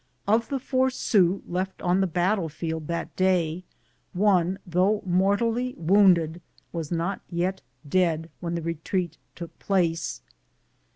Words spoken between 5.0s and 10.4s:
mortally wounded, was not yet dead when the retreat took place.